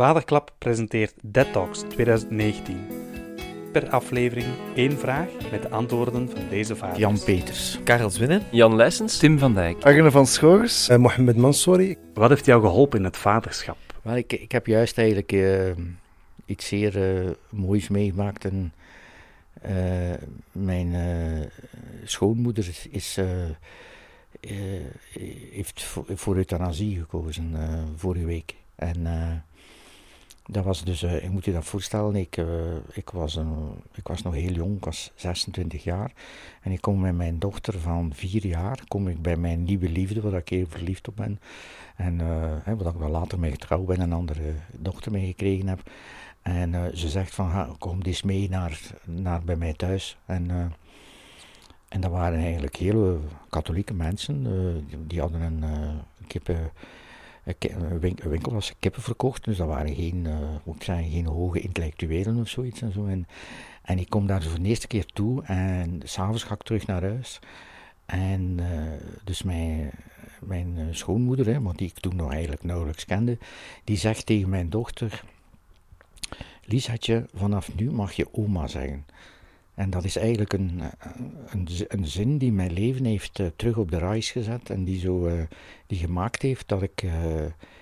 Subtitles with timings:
[0.00, 2.86] Vaderklap presenteert Dead Talks 2019.
[3.72, 6.98] Per aflevering één vraag met de antwoorden van deze vaders.
[6.98, 7.78] Jan Peters.
[7.84, 8.42] Karel Zwinnen.
[8.50, 9.18] Jan Leijsens.
[9.18, 9.84] Tim van Dijk.
[9.84, 10.88] Agne van Schogers.
[10.88, 11.96] Uh, Mohamed Mansouri.
[12.14, 13.76] Wat heeft jou geholpen in het vaderschap?
[14.02, 15.70] Wel, ik, ik heb juist eigenlijk uh,
[16.46, 18.44] iets zeer uh, moois meegemaakt.
[18.44, 18.72] En,
[20.52, 20.94] mijn
[22.04, 23.18] schoonmoeder is, is
[25.50, 27.54] heeft voor, voor euthanasie gekozen
[27.96, 28.54] vorige week.
[28.74, 29.06] En
[30.52, 32.46] dat was dus, uh, ik moet je dat voorstellen, ik, uh,
[32.92, 33.54] ik, was een,
[33.94, 36.12] ik was nog heel jong, ik was 26 jaar.
[36.62, 40.20] En ik kom met mijn dochter van 4 jaar, kom ik bij mijn nieuwe liefde,
[40.20, 41.40] waar ik heel verliefd op ben.
[41.96, 45.66] En uh, wat ik wel later mee getrouwd ben en een andere dochter mee gekregen
[45.66, 45.90] heb.
[46.42, 50.16] En ze zegt van, ha, kom eens mee naar, naar bij mij thuis.
[50.26, 50.72] En,
[51.88, 54.46] en dat waren eigenlijk hele katholieke mensen,
[55.06, 55.64] die, hadden een
[56.26, 56.70] kippen
[57.44, 62.40] een winkel was kippen verkocht, dus dat waren geen, uh, moet zeggen, geen hoge intellectuelen
[62.40, 63.06] of zoiets en zo.
[63.06, 63.26] En,
[63.98, 67.38] ik kom daar voor de eerste keer toe en s'avonds ga ik terug naar huis.
[68.06, 68.66] En uh,
[69.24, 69.90] dus mijn,
[70.40, 73.38] mijn schoonmoeder, hè, want die ik toen nog eigenlijk nauwelijks kende,
[73.84, 75.24] die zegt tegen mijn dochter:
[76.64, 79.04] Liesatje, vanaf nu mag je oma zeggen.
[79.80, 80.80] En dat is eigenlijk een,
[81.46, 85.00] een, een zin die mijn leven heeft uh, terug op de reis gezet en die,
[85.00, 85.42] zo, uh,
[85.86, 87.02] die gemaakt heeft dat ik.
[87.02, 87.12] Uh,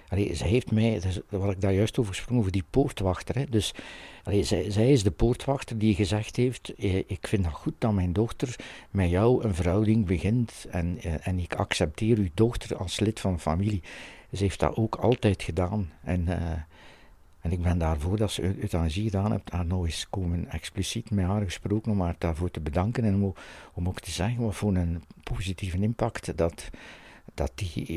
[0.08, 3.34] allee, zij heeft mij, wat ik daar juist over sprak, over die poortwachter.
[3.34, 3.74] Hè, dus
[4.22, 6.72] allee, zij, zij is de poortwachter die gezegd heeft:
[7.06, 8.56] Ik vind het goed dat mijn dochter
[8.90, 13.38] met jou een verhouding begint en, en ik accepteer uw dochter als lid van de
[13.38, 13.82] familie.
[14.32, 15.90] Ze heeft dat ook altijd gedaan.
[16.02, 16.28] En
[17.40, 21.24] en ik ben daarvoor dat ze euthanasie gedaan heeft, haar nog eens komen expliciet met
[21.24, 23.34] haar gesproken om haar daarvoor te bedanken en om,
[23.74, 26.70] om ook te zeggen wat voor een positieve impact dat,
[27.34, 27.88] dat, die,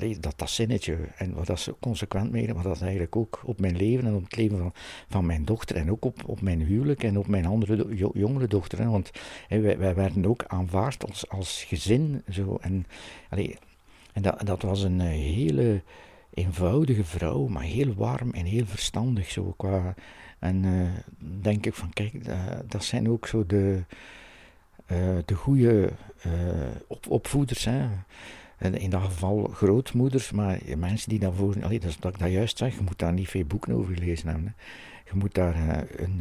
[0.00, 3.60] uh, dat, dat zinnetje en wat dat ze consequent mee, wat dat eigenlijk ook op
[3.60, 4.72] mijn leven en op het leven van,
[5.08, 8.90] van mijn dochter en ook op, op mijn huwelijk en op mijn andere jongere dochter.
[8.90, 9.10] Want
[9.48, 12.22] wij, wij werden ook aanvaard als, als gezin.
[12.28, 12.86] Zo, en
[14.16, 15.82] en dat, dat was een hele
[16.36, 19.30] eenvoudige vrouw, maar heel warm en heel verstandig.
[19.30, 19.94] Zo, qua,
[20.38, 20.88] en uh,
[21.40, 22.12] denk ik van, kijk,
[22.66, 23.82] dat zijn ook zo de,
[24.92, 25.92] uh, de goede
[26.86, 27.64] op, opvoeders.
[27.64, 27.88] Hè.
[28.58, 32.74] In dat geval grootmoeders, maar mensen die daarvoor, allee, dat, dat ik dat juist zeg,
[32.74, 34.46] je moet daar niet veel boeken over gelezen hebben.
[34.46, 34.52] Hè.
[35.10, 36.20] Je moet daar een,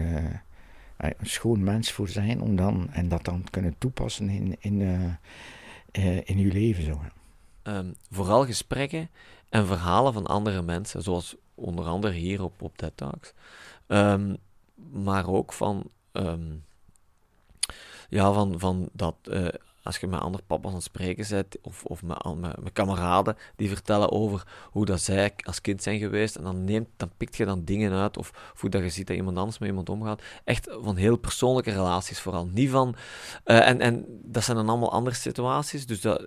[0.97, 4.81] een schoon mens voor zijn om dan, en dat dan kunnen toepassen in, in,
[6.25, 6.83] in je leven.
[6.83, 7.01] Zo.
[7.63, 9.09] Um, vooral gesprekken
[9.55, 13.33] en verhalen van andere mensen, zoals onder andere hier op, op TED Talks.
[13.87, 14.37] Um,
[14.91, 16.63] maar ook van, um,
[18.09, 19.47] ja, van, van dat uh,
[19.83, 23.69] als je met andere papa's aan het spreken bent, of, of met, met, kameraden die
[23.69, 27.45] vertellen over hoe dat zij als kind zijn geweest, en dan, neemt, dan pikt je
[27.45, 30.21] dan dingen uit, of, of hoe dat je ziet dat iemand anders met iemand omgaat.
[30.43, 32.45] Echt van heel persoonlijke relaties vooral.
[32.45, 32.95] Niet van,
[33.45, 36.23] uh, en, en dat zijn dan allemaal andere situaties, dus dat,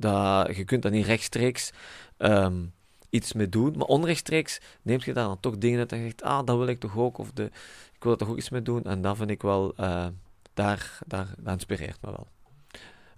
[0.00, 1.72] dat, je kunt dat niet rechtstreeks
[2.18, 2.72] um,
[3.10, 3.76] iets mee doen.
[3.76, 6.80] Maar onrechtstreeks neemt je daar dan toch dingen uit en zegt, ah, dat wil ik
[6.80, 7.44] toch ook, of de,
[7.92, 8.84] ik wil er toch ook iets mee doen.
[8.84, 10.06] En dat vind ik wel, uh,
[10.54, 12.26] daar, daar, dat inspireert me wel.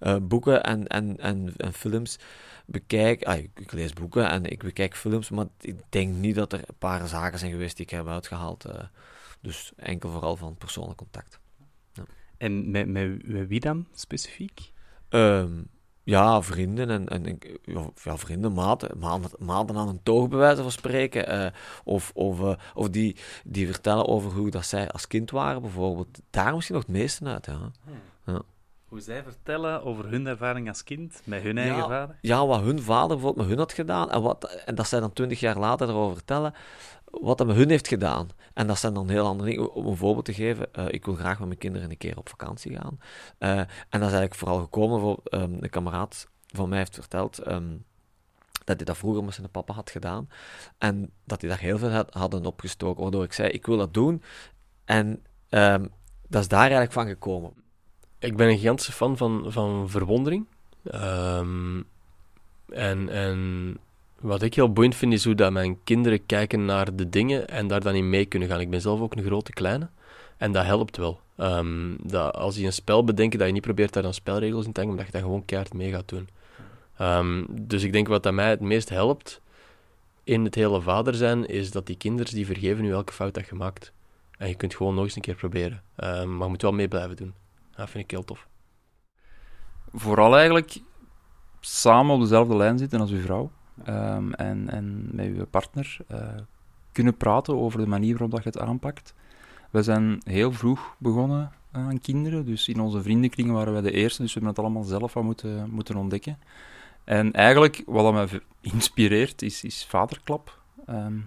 [0.00, 2.18] Uh, boeken en, en, en, en, films
[2.66, 6.52] bekijk, ah, ik, ik, lees boeken en ik bekijk films, maar ik denk niet dat
[6.52, 8.66] er een paar zaken zijn geweest die ik heb uitgehaald.
[8.66, 8.74] Uh,
[9.40, 11.38] dus enkel vooral van persoonlijk contact.
[11.92, 12.02] Ja.
[12.36, 14.72] En met, met, met, wie dan specifiek?
[15.08, 15.68] Um,
[16.04, 17.38] ja, vrienden en, en
[18.02, 18.98] ja, vrienden, maten,
[19.38, 21.34] maanden aan een toog bij wijze van spreken.
[21.34, 21.50] Uh,
[21.84, 26.20] of of, uh, of die, die vertellen over hoe dat zij als kind waren, bijvoorbeeld.
[26.30, 27.70] Daar misschien nog het meeste uit, ja.
[27.84, 27.94] Hmm.
[28.26, 28.42] ja.
[28.92, 32.18] Hoe zij vertellen over hun ervaring als kind, met hun eigen ja, vader?
[32.20, 34.10] Ja, wat hun vader bijvoorbeeld met hun had gedaan.
[34.10, 36.54] En, wat, en dat zij dan twintig jaar later erover vertellen
[37.04, 38.28] wat dat met hun heeft gedaan.
[38.54, 39.74] En dat zijn dan heel andere dingen.
[39.74, 42.28] Om een voorbeeld te geven, uh, ik wil graag met mijn kinderen een keer op
[42.28, 42.98] vakantie gaan.
[43.38, 47.46] Uh, en dat is eigenlijk vooral gekomen, voor, um, een kameraad van mij heeft verteld
[47.48, 47.84] um,
[48.64, 50.28] dat hij dat vroeger met zijn papa had gedaan.
[50.78, 53.94] En dat hij daar heel veel had, hadden opgestoken, waardoor ik zei, ik wil dat
[53.94, 54.22] doen.
[54.84, 55.90] En um,
[56.28, 57.61] dat is daar eigenlijk van gekomen.
[58.22, 60.46] Ik ben een gigantische fan van, van verwondering.
[62.68, 63.08] en...
[63.08, 63.78] en
[64.20, 67.66] wat ik heel boeiend vind, is hoe dat mijn kinderen kijken naar de dingen en
[67.66, 68.60] daar dan in mee kunnen gaan.
[68.60, 69.88] Ik ben zelf ook een grote kleine
[70.36, 71.20] en dat helpt wel.
[71.36, 74.72] Um, dat als je een spel bedenkt, dat je niet probeert daar dan spelregels in
[74.72, 76.28] te hangen, maar dat je dat gewoon keihard mee gaat doen.
[77.00, 79.40] Um, dus ik denk wat dat mij het meest helpt
[80.24, 83.46] in het hele vader zijn, is dat die kinderen die vergeven nu elke fout dat
[83.46, 83.92] je maakt.
[84.38, 85.82] En je kunt gewoon nog eens een keer proberen.
[85.96, 87.32] Maar je moet wel mee blijven doen.
[87.76, 88.46] Dat vind ik heel tof.
[89.92, 90.80] Vooral eigenlijk
[91.60, 93.50] samen op dezelfde lijn zitten als uw vrouw.
[93.88, 96.18] Um, en, en met uw partner uh,
[96.92, 99.14] kunnen praten over de manier waarop dat je het aanpakt.
[99.70, 104.22] We zijn heel vroeg begonnen aan kinderen, dus in onze vriendenkringen waren wij de eerste,
[104.22, 106.38] dus we hebben het allemaal zelf wat moeten, moeten ontdekken.
[107.04, 110.58] En eigenlijk, wat mij inspireert, is, is vaderklap.
[110.86, 111.18] Ehm,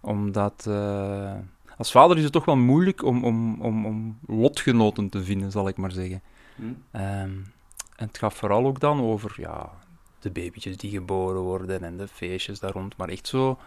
[0.00, 1.32] omdat uh,
[1.76, 5.68] als vader is het toch wel moeilijk om, om, om, om lotgenoten te vinden, zal
[5.68, 6.22] ik maar zeggen.
[6.92, 7.52] Um,
[7.96, 9.70] en het gaat vooral ook dan over ja,
[10.18, 12.96] de babytjes die geboren worden en de feestjes daar rond.
[12.96, 13.58] Maar echt zo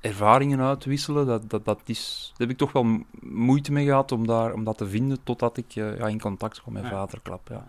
[0.00, 4.26] ervaringen uitwisselen, dat, dat, dat is, daar heb ik toch wel moeite mee gehad om,
[4.26, 6.88] daar, om dat te vinden totdat ik uh, ja, in contact kwam met ja.
[6.88, 7.48] vaderklap.
[7.48, 7.66] Ja.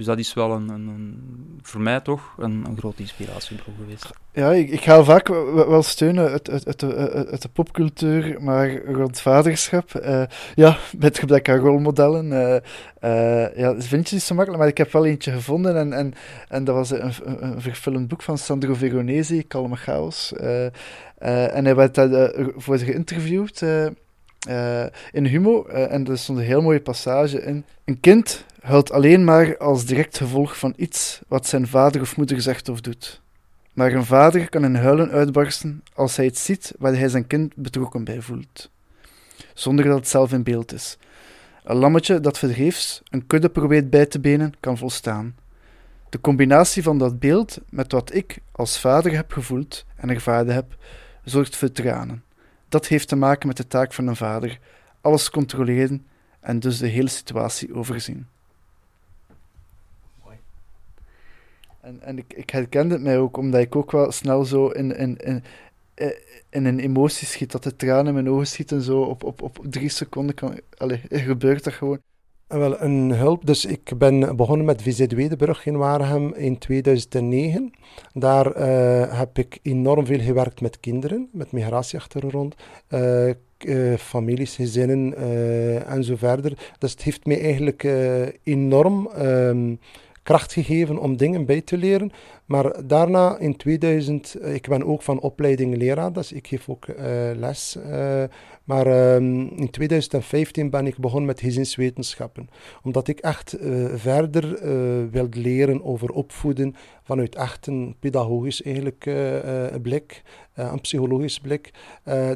[0.00, 1.18] Dus dat is wel een, een,
[1.62, 4.10] voor mij toch een, een grote inspiratiebron geweest.
[4.32, 10.22] Ja, ik, ik ga vaak wel steunen uit, de popcultuur, maar rond vaderschap, uh,
[10.54, 12.56] ja, met gebrek aan rolmodellen, uh,
[13.10, 16.12] uh, ja, vind je niet zo makkelijk, maar ik heb wel eentje gevonden en, en,
[16.48, 17.12] en dat was een,
[17.84, 20.32] een, boek van Sandro Veronesi, Kalme Chaos.
[21.18, 23.62] en hij werd daarvoor geïnterviewd
[25.12, 27.64] in Humo, en er stond een heel mooie passage in.
[27.84, 32.40] Een kind huilt alleen maar als direct gevolg van iets wat zijn vader of moeder
[32.40, 33.20] zegt of doet.
[33.72, 37.56] Maar een vader kan in huilen uitbarsten als hij iets ziet waar hij zijn kind
[37.56, 38.70] betrokken bij voelt,
[39.54, 40.98] zonder dat het zelf in beeld is.
[41.64, 45.34] Een lammetje dat vergeefs een kudde probeert bij te benen, kan volstaan.
[46.08, 50.76] De combinatie van dat beeld met wat ik als vader heb gevoeld en ervaren heb,
[51.24, 52.22] zorgt voor tranen.
[52.70, 54.58] Dat heeft te maken met de taak van een vader:
[55.00, 56.06] alles controleren
[56.40, 58.26] en dus de hele situatie overzien.
[61.80, 64.96] En, en ik, ik herkende het mij ook, omdat ik ook wel snel zo in,
[64.96, 65.44] in, in,
[66.50, 69.58] in een emotie schiet, dat de tranen in mijn ogen schieten, zo op, op, op
[69.62, 71.98] drie seconden kan, allez, gebeurt dat gewoon.
[72.50, 73.46] Wel, een hulp.
[73.46, 77.72] Dus ik ben begonnen met VZ Wedeburg in Waregem in 2009.
[78.12, 82.54] Daar uh, heb ik enorm veel gewerkt met kinderen, met migratieachtergrond,
[82.88, 83.28] uh,
[83.64, 85.16] uh, families, gezinnen
[85.86, 86.72] en zo verder.
[86.78, 87.88] Dus het heeft mij eigenlijk
[88.42, 89.74] enorm ehm,
[90.30, 92.10] kracht gegeven om dingen bij te leren.
[92.44, 96.86] Maar daarna in 2000, eh, ik ben ook van opleiding leraar, dus ik geef ook
[96.86, 96.96] uh,
[97.34, 97.76] les.
[97.76, 98.22] Uh,
[98.64, 102.48] maar um, in 2015 ben ik begonnen met gezinswetenschappen.
[102.82, 103.56] Omdat ik echt
[103.94, 104.60] verder
[105.10, 109.10] wilde leren over opvoeden vanuit echt een pedagogisch eigenlijk,
[109.82, 110.22] blik,
[110.54, 111.70] een psychologisch blik.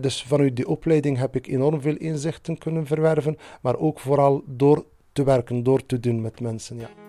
[0.00, 4.84] dus vanuit die opleiding heb ik enorm veel inzichten kunnen verwerven, maar ook vooral door
[5.12, 6.78] te werken, door te doen met mensen.
[6.78, 7.03] Ja.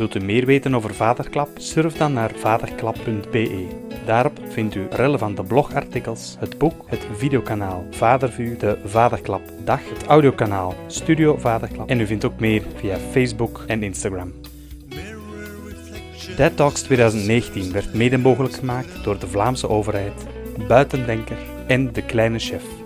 [0.00, 1.48] Wilt u meer weten over Vaderklap?
[1.54, 3.66] Surf dan naar vaderklap.be.
[4.06, 10.74] Daarop vindt u relevante blogartikels, het boek, het videokanaal Vadervuur, de Vaderklap Dag, het audiokanaal
[10.86, 14.32] Studio Vaderklap en u vindt ook meer via Facebook en Instagram.
[16.36, 20.26] Dead Talks 2019 werd mede mogelijk gemaakt door de Vlaamse overheid,
[20.68, 22.79] Buitendenker en De Kleine Chef.